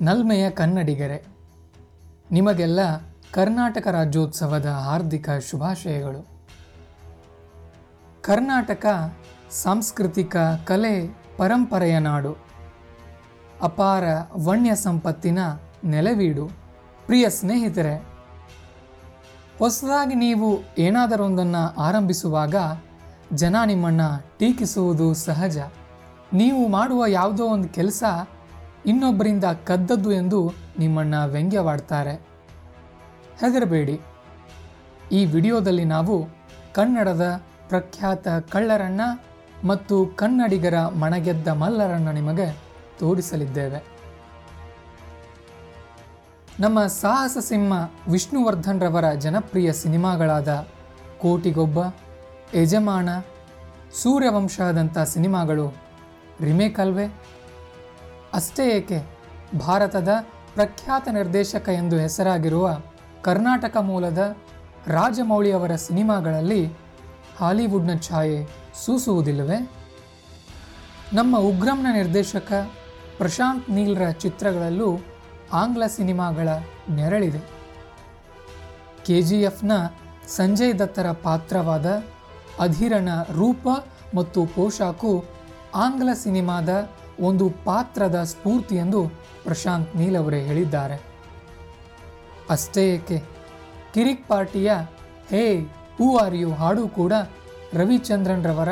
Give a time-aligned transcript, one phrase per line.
[0.00, 1.26] ನಲ್ಮೆಯ ಕನ್ನಡಿಗರೆ,
[2.32, 2.80] ನಿಮಗೆಲ್ಲ
[3.32, 6.26] ಕರ್ನಾಟಕ ರಾಜ್ಯೋತ್ಸವದ ಹಾರ್ದಿಕ ಶುಭಾಶಯಗಳು.
[8.22, 8.86] ಕರ್ನಾಟಕ
[9.50, 12.36] ಸಾಂಸ್ಕೃತಿಕ ಕಲೆ ಪರಂಪರೆಯ ನಾಡು.
[13.62, 14.04] ಅಪಾರ
[14.44, 15.38] ವಣ್ಯ ಸಂಪತ್ತಿನ
[15.84, 16.46] ನೆಲೆವೀಡು.
[17.06, 17.96] ಪ್ರಿಯ ಸ್ನೇಹಿತರೆ,
[19.58, 22.54] ಹೊಸದಾಗಿ ನೀವು ಏನಾದರೊಂದನ್ನು ಆರಂಭಿಸುವಾಗ
[23.34, 25.58] ಜನ ನಿಮ್ಮನ್ನು ಟೀಕಿಸುವುದು ಸಹಜ.
[26.32, 28.04] ನೀವು ಮಾಡುವ ಯಾವುದೋ ಒಂದು ಕೆಲಸ
[28.86, 32.14] ಇನ್ನೊಬ್ಬರಿಂದ ಕದ್ದದ್ದು ಎಂದು ನಿಮ್ಮನ್ನು ವ್ಯಂಗ್ಯವಾಡ್ತಾರೆ.
[33.40, 34.00] ಹೆದರಬೇಡಿ.
[35.12, 36.28] ಈ ವಿಡಿಯೋದಲ್ಲಿ ನಾವು
[36.74, 39.00] ಕನ್ನಡದ ಪ್ರಖ್ಯಾತ ಕಳ್ಳರನ್ನ
[39.64, 42.56] ಮತ್ತು ಕನ್ನಡಿಗರ ಮಣಗೆದ್ದ ಮಲ್ಲರನ್ನು ನಿಮಗೆ
[42.98, 43.84] ತೋರಿಸಲಿದ್ದೇವೆ.
[46.60, 47.72] ನಮ್ಮ ಸಾಹಸ ಸಿಂಹ
[48.10, 50.66] ವಿಷ್ಣುವರ್ಧನ್ ರವರ ಜನಪ್ರಿಯ ಸಿನಿಮಾಗಳಾದ
[51.18, 51.78] ಕೋಟಿಗೊಬ್ಬ,
[52.56, 53.08] ಯಜಮಾನ,
[53.92, 55.74] ಸೂರ್ಯವಂಶದಂಥ ಸಿನಿಮಾಗಳು
[56.40, 57.06] ರಿಮೇಕ್ ಅಲ್ವೇ?
[58.36, 58.98] ಅಷ್ಟೇ ಏಕೆ?
[59.58, 60.08] ಭಾರತದ
[60.54, 62.66] ಪ್ರಖ್ಯಾತ ನಿರ್ದೇಶಕ ಎಂದು ಹೆಸರಾಗಿರುವ
[63.22, 64.36] ಕರ್ನಾಟಕ ಮೂಲದ
[64.86, 66.62] ರಾಜಮೌಳಿಯವರ ಸಿನಿಮಾಗಳಲ್ಲಿ
[67.38, 68.38] ಹಾಲಿವುಡ್ನ ಛಾಯೆ
[68.84, 69.58] ಸೂಸುವುದಿಲ್ಲವೆ?
[71.12, 72.52] ನಮ್ಮ ಉಗ್ರಂನ ನಿರ್ದೇಶಕ
[73.18, 74.88] ಪ್ರಶಾಂತ್ ನೀಲ್ರ ಚಿತ್ರಗಳಲ್ಲೂ
[75.52, 76.48] ಆಂಗ್ಲ ಸಿನಿಮಾಗಳ
[76.90, 77.40] ನೆರಳಿದೆ.
[79.04, 79.72] ಕೆ ಜಿ ಎಫ್ನ
[80.28, 81.86] ಸಂಜಯ್ ದತ್ತರ ಪಾತ್ರವಾದ
[82.60, 83.66] ಅಧಿರನ ರೂಪ
[84.14, 85.24] ಮತ್ತು ಪೋಷಾಕು
[85.74, 86.68] ಆಂಗ್ಲ ಸಿನಿಮಾದ
[87.20, 89.08] ಒಂದು ಪಾತ್ರದ ಸ್ಫೂರ್ತಿ ಎಂದು
[89.44, 91.02] ಪ್ರಶಾಂತ್ ನೀಲ್ ಅವರೇ ಹೇಳಿದ್ದಾರೆ.
[92.50, 93.24] ಅಷ್ಟೇ ಏಕೆ?
[93.94, 94.72] ಕಿರಿಕ್ ಪಾರ್ಟಿಯ
[95.30, 95.60] ಹೇ,
[95.98, 97.12] ಹೂ ಆರ್ ಯು ಹಾಡು ಕೂಡ
[97.74, 98.68] ರವಿಚಂದ್ರನ್ ರವರ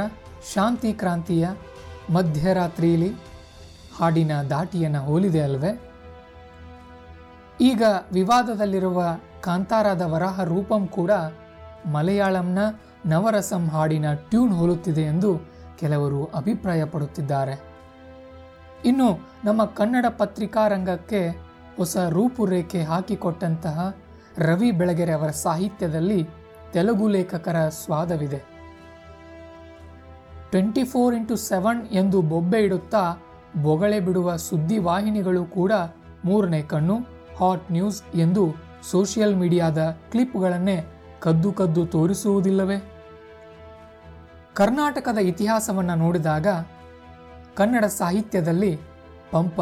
[0.54, 1.48] ಶಾಂತಿ ಕ್ರಾಂತಿಯ
[2.10, 3.12] ಮಧ್ಯರಾತ್ರಿಯಲ್ಲಿ
[3.98, 5.80] ಹಾಡಿನ ದಾಟಿಯನ್ನು ಹೋಲಿದೆ ಅಲ್ವೇ?
[7.60, 9.02] ಈಗ ವಿವಾದದಲ್ಲಿರುವ
[9.40, 11.10] ಕಾಂತಾರಾದ ವರಾಹ ರೂಪಂ ಕೂಡ
[11.86, 12.58] ಮಲಯಾಳಂನ
[13.06, 15.40] ನವರಸಂ ಹಾಡಿನ ಟ್ಯೂನ್ ಹೋಲುತ್ತಿದೆ ಎಂದು
[15.78, 17.73] ಕೆಲವರು ಅಭಿಪ್ರಾಯಪಡುತ್ತಿದ್ದಾರೆ.
[18.84, 19.08] ಇನ್ನು
[19.44, 21.20] ನಮ್ಮ ಕನ್ನಡ ಪತ್ರಿಕಾ ರಂಗಕ್ಕೆ
[21.76, 23.96] ಹೊಸ ರೂಪುರೇಖೆ ಹಾಕಿಕೊಟ್ಟಂತಹ
[24.38, 26.28] ರವಿ ಬೆಳಗೆರೆ ಅವರ ಸಾಹಿತ್ಯದಲ್ಲಿ
[26.72, 28.40] ತೆಲುಗು ಲೇಖಕರ ಸ್ವಾದವಿದೆ.
[30.50, 33.02] ಟ್ವೆಂಟಿ ಫೋರ್ ಇಂಟು ಸೆವೆನ್ ಎಂದು ಬೊಬ್ಬೆ ಇಡುತ್ತಾ
[33.62, 35.72] ಬೊಗಳೆ ಬಿಡುವ ಸುದ್ದಿ ವಾಹಿನಿಗಳು ಕೂಡ
[36.24, 36.96] ಮೂರನೇ ಕಣ್ಣು,
[37.40, 38.44] ಹಾಟ್ ನ್ಯೂಸ್ ಎಂದು
[38.90, 40.78] ಸೋಷಿಯಲ್ ಮೀಡಿಯಾದ ಕ್ಲಿಪ್ಗಳನ್ನೇ
[41.20, 42.78] ಕದ್ದು ಕದ್ದು ತೋರಿಸುವುದಿಲ್ಲವೇ?
[44.54, 46.46] ಕರ್ನಾಟಕದ ಇತಿಹಾಸವನ್ನು ನೋಡಿದಾಗ
[47.56, 48.80] ಕನ್ನಡ ಸಾಹಿತ್ಯದಲ್ಲಿ
[49.30, 49.60] ಪಂಪ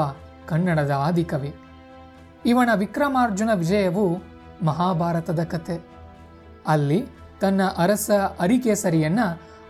[0.48, 1.54] ಕನ್ನಡದ ಆದಿಕವಿ.
[2.46, 4.18] ಇವನ ವಿಕ್ರಮಾರ್ಜುನ ವಿಜಯವು
[4.64, 5.84] ಮಹಾಭಾರತದ ಕತೆ.
[6.66, 7.06] ಅಲ್ಲಿ
[7.40, 8.10] ತನ್ನ ಅರಸ
[8.40, 9.18] ಅರಿಕೇಸರಿಯನ್ನ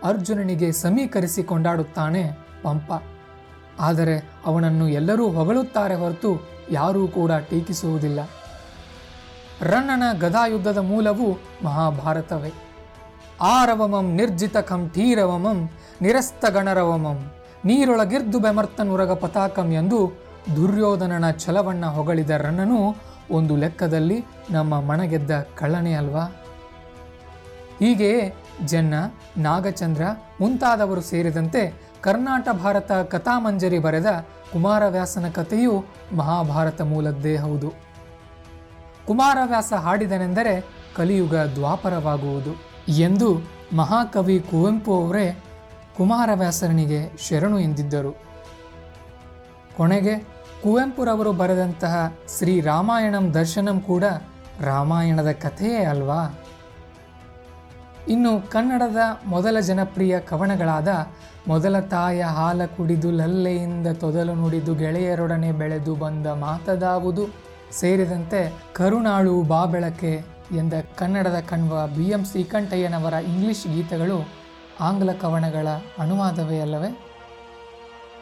[0.03, 2.31] ಅರ್ಜುನನಿಗೆ ಸಮೀಕರಿಸಿ ಕೊಂಡಾಡುತ್ತಾನೆ
[2.63, 2.91] ಪಂಪ.
[3.79, 8.19] ಆದರೆ ಅವನನ್ನು ಎಲ್ಲರೂ ಹೊಗಳುತ್ತಾರೆ ಹೊರತು ಯಾರೂ ಕೂಡ ಟೀಕಿಸುವುದಿಲ್ಲ.
[9.61, 12.53] ರಣ್ಣನ ಗದಾಯುದ್ಧದ ಮೂಲವು ಮಹಾಭಾರತವೇ.
[13.41, 15.69] ಆರವಮಂ ನಿರ್ಜಿತ ಕಂ ಠೀರವಮಂ
[16.01, 17.31] ನಿರಸ್ತ ಗಣರವಮಂ
[17.65, 19.99] ನೀರೊಳಗಿರ್ದು ಬೆಮರ್ತನುರಗ ಪತಾಕಂ ಎಂದು
[20.55, 22.79] ದುರ್ಯೋಧನನ ಛಲವನ್ನ ಹೊಗಳಿದ ರಣನು
[23.31, 26.23] ಒಂದು ಲೆಕ್ಕದಲ್ಲಿ ನಮ್ಮ ಮಣಗೆದ್ದ ಕಳ್ಳನೇ ಅಲ್ವಾ?
[27.79, 28.35] ಹೀಗೆಯೇ
[28.65, 28.93] ಜನ್ನ,
[29.37, 30.03] ನಾಗಚಂದ್ರ
[30.39, 31.61] ಮುಂತಾದವರು ಸೇರಿದಂತೆ
[32.01, 34.05] ಕರ್ನಾಟ ಭಾರತ ಕಥಾಮಂಜರಿ ಬರೆದ
[34.51, 35.85] ಕುಮಾರವ್ಯಾಸನ ಕಥೆಯು
[36.15, 37.69] ಮಹಾಭಾರತ ಮೂಲದ್ದೇ ಹೌದು.
[39.07, 40.53] ಕುಮಾರವ್ಯಾಸ ಹಾಡಿದನೆಂದರೆ
[40.95, 42.53] ಕಲಿಯುಗ ದ್ವಾಪರವಾಗುವುದು
[42.89, 43.29] ಎಂದು
[43.73, 45.25] ಮಹಾಕವಿ ಕುವೆಂಪು ಅವರೇ
[45.97, 48.11] ಕುಮಾರವ್ಯಾಸರನಿಗೆ ಶರಣು ಎಂದಿದ್ದರು.
[49.77, 50.15] ಕೊನೆಗೆ
[50.63, 54.03] ಕುವೆಂಪುರವರು ಬರೆದಂತಹ ಶ್ರೀ ರಾಮಾಯಣಂ ದರ್ಶನಂ ಕೂಡ
[54.61, 56.35] ರಾಮಾಯಣದ ಕಥೆಯೇ ಅಲ್ವಾ?
[58.07, 60.87] ಇನ್ನು ಕನ್ನಡದ ಮೊದಲ ಜನಪ್ರಿಯ ಕವನಗಳಾದ
[61.47, 67.23] ಮೊದಲ ತಾಯ ಹಾಲ ಕುಡಿದು ಲಲ್ಲೆಯಿಂದ ತೊದಲು ನುಡಿದು ಗೆಳೆಯರೊಡನೆ ಬೆಳೆದು ಬಂದ ಮಾತದಾವುದು
[67.71, 70.23] ಸೇರಿದಂತೆ ಕರುಣಾಳು ಬಾಬೆಳಕೆ
[70.57, 74.42] ಎಂದ ಕನ್ನಡದ ಕಣ್ವ ಬಿ ಎಂ ಶ್ರೀಕಂಠಯ್ಯನವರ ಇಂಗ್ಲಿಷ್ ಗೀತೆಗಳು
[74.79, 75.67] ಆಂಗ್ಲ ಕವನಗಳ
[75.99, 77.07] ಅನುವಾದವೇ ಅಲ್ಲವೇ?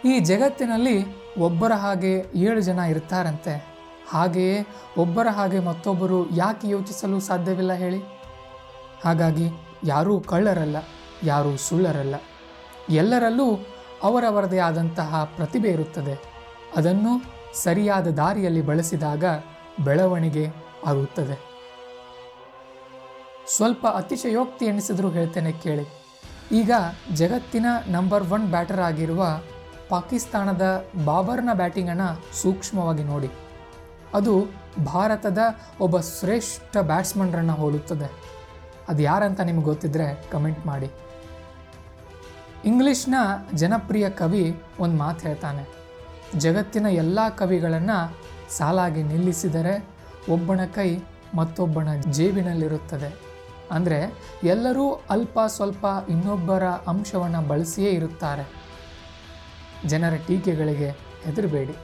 [0.06, 3.72] ಈ ಜಗತ್ತಿನಲ್ಲಿ ಒಬ್ಬರ ಹಾಗೆ ಏಳು ಜನ ಇರ್ತಾರಂತೆ.
[4.10, 4.68] ಹಾಗೆಯೇ
[4.98, 8.04] ಒಬ್ಬರ ಹಾಗೆ ಮತ್ತೊಬ್ಬರು ಯಾಕೆ ಯೋಚಿಸಲು ಸಾಧ್ಯವಿಲ್ಲ ಹೇಳಿ?
[9.06, 9.50] ಹಾಗಾಗಿ
[9.84, 10.78] ಯಾರೂ ಕಳ್ಳರಲ್ಲ,
[11.24, 12.16] ಯಾರೂ ಸುಳ್ಳರಲ್ಲ.
[12.90, 13.66] ಎಲ್ಲರಲ್ಲೂ
[14.04, 16.22] ಅವರವರದೇ ಆದಂತಹ ಪ್ರತಿಭೆ ಇರುತ್ತದೆ.
[16.78, 19.24] ಅದನ್ನು ಸರಿಯಾದ ದಾರಿಯಲ್ಲಿ ಬಳಸಿದಾಗ
[19.84, 20.48] ಬೆಳವಣಿಗೆ
[20.86, 21.52] ಆಗುತ್ತದೆ.
[23.48, 26.01] ಸ್ವಲ್ಪ ಅತಿಶಯೋಕ್ತಿ ಎನಿಸಿದರೂ ಹೇಳ್ತೇನೆ ಕೇಳಿ.
[26.52, 26.72] ಈಗ
[27.14, 29.28] ಜಗತ್ತಿನ ನಂಬರ್ ಒನ್ ಬ್ಯಾಟರ್ ಆಗಿರುವ
[29.90, 33.30] ಪಾಕಿಸ್ತಾನದ ಬಾಬರ್ನ ಬ್ಯಾಟಿಂಗನ್ನು ಸೂಕ್ಷ್ಮವಾಗಿ ನೋಡಿ.
[34.14, 34.46] ಅದು
[34.86, 35.38] ಭಾರತದ
[35.82, 38.12] ಒಬ್ಬ ಶ್ರೇಷ್ಠ ಬ್ಯಾಟ್ಸ್ಮನ್ರನ್ನು ಹೋಲುತ್ತದೆ.
[38.90, 40.92] ಅದು ಯಾರಂತ ನಿಮ್ಗೆ ಗೊತ್ತಿದ್ರೆ ಕಮೆಂಟ್ ಮಾಡಿ.
[42.66, 43.16] ಇಂಗ್ಲಿಷ್ನ
[43.54, 45.68] ಜನಪ್ರಿಯ ಕವಿ ಒಂದು ಮಾತು ಹೇಳ್ತಾನೆ.
[46.38, 48.18] ಜಗತ್ತಿನ ಎಲ್ಲ ಕವಿಗಳನ್ನು
[48.58, 49.86] ಸಾಲಾಗಿ ನಿಲ್ಲಿಸಿದರೆ
[50.30, 50.98] ಒಬ್ಬನ ಕೈ
[51.36, 53.31] ಮತ್ತೊಬ್ಬನ ಜೇಬಿನಲ್ಲಿರುತ್ತದೆ.
[53.72, 54.00] ಅಂದರೆ
[54.44, 58.46] ಎಲ್ಲರೂ ಅಲ್ಪ ಸ್ವಲ್ಪ ಇನ್ನೊಬ್ಬರ ಅಂಶವನ್ನು ಬಳಸಿಯೇ ಇರುತ್ತಾರೆ.
[59.86, 60.90] ಜನರ ಟೀಕೆಗಳಿಗೆ
[61.24, 61.76] ಹೆದರಬೇಡಿ.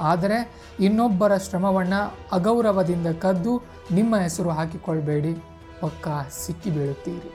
[0.00, 0.38] ಆದರೆ
[0.80, 5.34] ಇನ್ನೊಬ್ಬರ ಶ್ರಮವನ್ನು ಅಗೌರವದಿಂದ ಕದ್ದು ನಿಮ್ಮ ಹೆಸರು ಹಾಕಿಕೊಳ್ಬೇಡಿ.
[5.80, 7.30] ಪಕ್ಕ ಸಿಕ್ಕಿ ಬೀಳುತ್ತೀರಿ.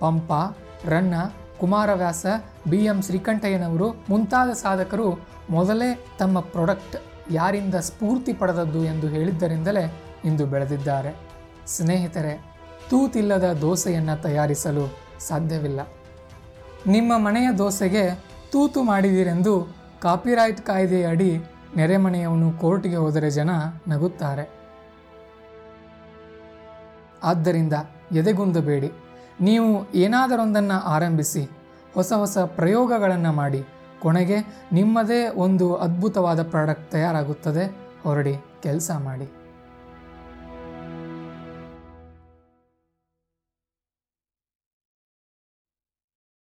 [0.00, 0.32] ಪಂಪ,
[0.84, 1.14] ರನ್ನ,
[1.60, 2.26] ಕುಮಾರವ್ಯಾಸ
[2.70, 5.20] ಬಿ ಎಂ ಶ್ರೀಕಂಠಯ್ಯನವರು ಮುಂತಾದ ಸಾಧಕರು
[5.50, 6.96] ಮೊದಲೇ ತಮ್ಮ ಪ್ರಾಡಕ್ಟ್
[7.30, 9.92] ಯಾರಿಂದ ಸ್ಫೂರ್ತಿ ಪಡೆದದ್ದು ಎಂದು ಹೇಳಿದ್ದರಿಂದಲೇ
[10.24, 11.27] ಇಂದು ಬೆಳೆದಿದ್ದಾರೆ.
[11.76, 12.32] ಸ್ನೇಹಿತರೆ,
[12.90, 14.84] ತೂತಿಲ್ಲದ ದೋಸೆಯನ್ನು ತಯಾರಿಸಲು
[15.20, 15.80] ಸಾಧ್ಯವಿಲ್ಲ.
[16.86, 18.04] ನಿಮ್ಮ ಮನೆಯ ದೋಸೆಗೆ
[18.52, 19.54] ತೂತು ಮಾಡಿದಿರೆಂದು
[20.02, 21.30] ಕಾಪಿರೈಟ್ ಕಾಯ್ದೆಯ ಅಡಿ
[21.76, 23.50] ನೆರೆಮನೆಯವನು ಕೋರ್ಟ್ಗೆ ಹೋದರೆ ಜನ
[23.88, 24.44] ನಗುತ್ತಾರೆ.
[27.22, 27.72] ಆದ್ದರಿಂದ
[28.12, 28.92] ಎದೆಗುಂದಬೇಡಿ
[29.40, 31.42] ನೀವು ಏನಾದರೊಂದನ್ನು ಆರಂಭಿಸಿ,
[31.94, 33.60] ಹೊಸ ಹೊಸ ಪ್ರಯೋಗಗಳನ್ನು ಮಾಡಿ,
[34.00, 34.38] ಕೊನೆಗೆ
[34.72, 37.64] ನಿಮ್ಮದೇ ಒಂದು ಅದ್ಭುತವಾದ ಪ್ರಾಡಕ್ಟ್ ತಯಾರಾಗುತ್ತದೆ.
[38.02, 39.37] ಹೊರಡಿ, ಕೆಲಸ ಮಾಡಿ.